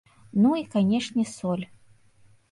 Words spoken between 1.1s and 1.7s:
соль.